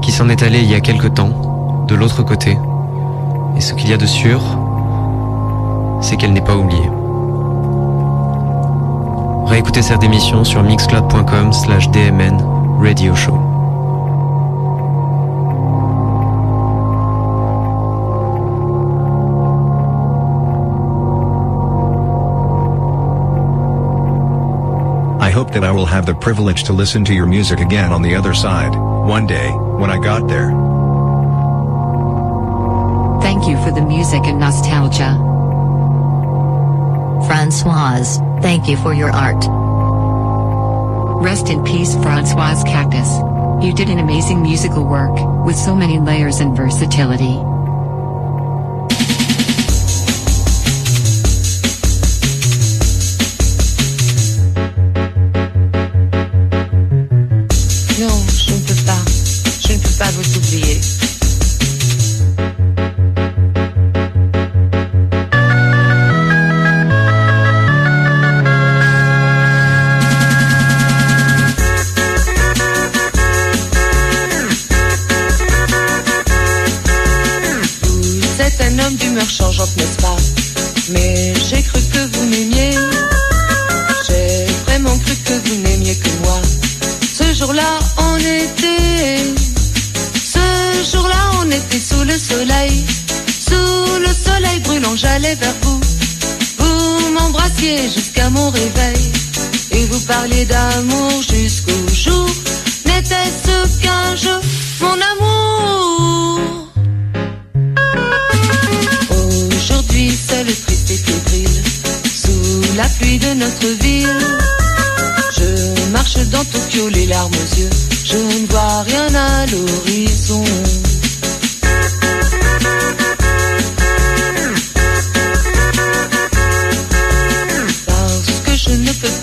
qui 0.00 0.12
s'en 0.12 0.30
est 0.30 0.42
allée 0.42 0.60
il 0.60 0.70
y 0.70 0.74
a 0.74 0.80
quelque 0.80 1.08
temps, 1.08 1.84
de 1.86 1.94
l'autre 1.94 2.22
côté. 2.22 2.56
Et 3.54 3.60
ce 3.60 3.74
qu'il 3.74 3.90
y 3.90 3.92
a 3.92 3.98
de 3.98 4.06
sûr, 4.06 4.40
c'est 6.00 6.16
qu'elle 6.16 6.32
n'est 6.32 6.40
pas 6.40 6.56
oubliée. 6.56 6.90
Réécoutez 9.44 9.82
cette 9.82 10.02
émission 10.02 10.42
sur 10.44 10.62
mixcloud.com 10.62 11.52
slash 11.52 11.90
dmn 11.90 12.38
radio 12.80 13.14
show. 13.14 13.37
Hope 25.38 25.52
that 25.52 25.62
I 25.62 25.70
will 25.70 25.86
have 25.86 26.04
the 26.04 26.14
privilege 26.14 26.64
to 26.64 26.72
listen 26.72 27.04
to 27.04 27.14
your 27.14 27.26
music 27.26 27.60
again 27.60 27.92
on 27.92 28.02
the 28.02 28.12
other 28.12 28.34
side, 28.34 28.74
one 28.74 29.24
day, 29.24 29.50
when 29.52 29.88
I 29.88 29.96
got 29.96 30.26
there. 30.26 30.50
Thank 33.22 33.46
you 33.46 33.56
for 33.62 33.70
the 33.70 33.86
music 33.86 34.22
and 34.24 34.40
nostalgia. 34.40 35.14
Francoise, 37.28 38.18
thank 38.42 38.66
you 38.66 38.76
for 38.78 38.92
your 38.92 39.10
art. 39.10 39.44
Rest 41.22 41.50
in 41.50 41.62
peace, 41.62 41.94
Francoise 42.02 42.64
Cactus. 42.64 43.08
You 43.64 43.72
did 43.72 43.90
an 43.90 44.00
amazing 44.00 44.42
musical 44.42 44.84
work, 44.84 45.46
with 45.46 45.54
so 45.54 45.72
many 45.72 46.00
layers 46.00 46.40
and 46.40 46.56
versatility. 46.56 47.38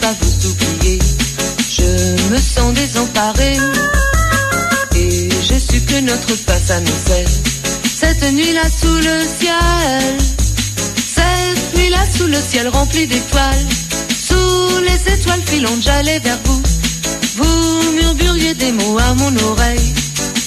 pas 0.06 0.16
vous 0.22 0.50
oublier. 0.50 1.00
Je 1.78 1.90
me 2.32 2.38
sens 2.38 2.74
désemparée 2.74 3.58
et 4.96 5.30
j'ai 5.48 5.60
su 5.60 5.82
que 5.82 6.00
notre 6.02 6.36
pas 6.46 6.60
s'annonçait. 6.68 7.26
Cette 8.02 8.32
nuit-là 8.32 8.66
sous 8.82 8.98
le 9.10 9.18
ciel, 9.40 10.18
cette 11.18 11.76
nuit-là 11.76 12.04
sous 12.16 12.28
le 12.28 12.40
ciel 12.50 12.68
rempli 12.68 13.08
d'étoiles, 13.08 13.68
sous 14.28 14.80
les 14.88 15.14
étoiles 15.14 15.44
filantes, 15.48 15.82
j'allais 15.82 16.20
vers 16.20 16.40
vous. 16.46 16.62
Vous 17.38 17.92
murmuriez 17.94 18.54
des 18.54 18.74
mots 18.74 19.00
à 19.00 19.14
mon 19.16 19.34
oreille, 19.52 19.94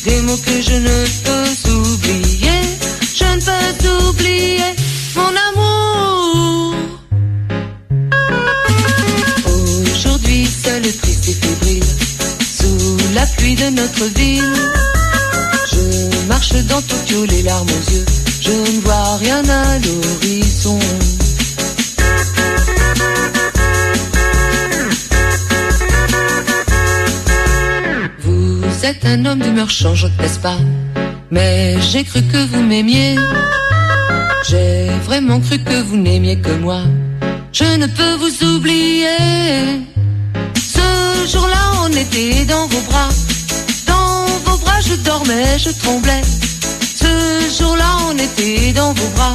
des 0.04 0.20
mots 0.20 0.42
que 0.46 0.56
je 0.68 0.76
ne 0.88 0.96
peux 1.24 1.70
oublier, 1.72 2.60
je 3.20 3.24
ne 3.24 3.72
peux 3.82 4.06
oublier. 4.08 4.77
La 13.18 13.26
pluie 13.36 13.56
de 13.56 13.68
notre 13.80 14.04
ville. 14.18 14.54
Je 15.72 16.26
marche 16.26 16.54
dans 16.70 16.82
Tokyo, 16.82 17.24
les 17.24 17.42
larmes 17.42 17.72
aux 17.78 17.86
yeux. 17.92 18.06
Je 18.46 18.56
ne 18.74 18.80
vois 18.86 19.16
rien 19.16 19.42
à 19.64 19.66
l'horizon. 19.84 20.78
Vous 28.24 28.84
êtes 28.84 29.04
un 29.04 29.24
homme 29.26 29.40
d'humeur 29.40 29.70
changeante, 29.70 30.16
n'est-ce 30.20 30.38
pas? 30.38 30.60
Mais 31.30 31.76
j'ai 31.90 32.04
cru 32.04 32.22
que 32.22 32.40
vous 32.50 32.62
m'aimiez. 32.62 33.16
J'ai 34.48 34.88
vraiment 35.08 35.40
cru 35.40 35.58
que 35.58 35.78
vous 35.82 35.96
n'aimiez 35.96 36.38
que 36.38 36.54
moi. 36.66 36.82
Je 37.52 37.68
ne 37.82 37.86
peux 37.86 38.14
vous 38.22 38.34
oublier. 38.54 39.18
Ce 40.76 40.86
jour-là, 41.32 41.77
était 42.00 42.44
dans 42.44 42.66
vos 42.68 42.80
bras. 42.82 43.08
Dans 43.86 44.26
vos 44.44 44.58
bras, 44.58 44.80
je 44.80 44.94
dormais, 44.94 45.58
je 45.58 45.70
tremblais. 45.70 46.22
Ce 46.94 47.58
jour-là, 47.58 47.96
on 48.08 48.16
était 48.16 48.72
dans 48.72 48.92
vos 48.92 49.08
bras. 49.16 49.34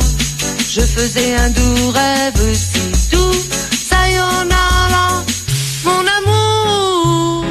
Je 0.69 0.81
faisais 0.81 1.35
un 1.35 1.49
doux 1.49 1.91
rêve 1.91 2.55
si 2.55 3.11
doux. 3.11 3.35
Sayonara, 3.89 5.23
mon 5.83 6.03
amour. 6.17 7.45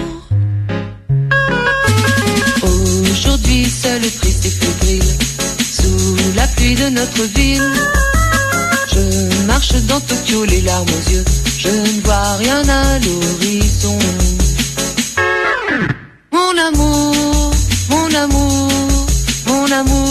Aujourd'hui, 2.62 3.66
seul, 3.68 4.00
triste 4.00 4.46
et 4.46 4.50
fébrile, 4.50 5.12
sous 5.78 6.16
la 6.36 6.46
pluie 6.48 6.74
de 6.74 6.88
notre 6.88 7.22
ville. 7.34 7.72
Je 8.92 9.46
marche 9.46 9.74
dans 9.88 10.00
Tokyo, 10.00 10.44
les 10.44 10.62
larmes 10.62 10.88
aux 10.88 11.10
yeux. 11.10 11.24
Je 11.58 11.68
ne 11.68 12.00
vois 12.02 12.36
rien 12.38 12.62
à 12.68 12.98
l'horizon. 12.98 13.98
Mon 16.62 16.68
amour, 16.68 17.50
mon 17.90 18.14
amour, 18.14 18.68
mon 19.48 19.72
amour. 19.72 20.01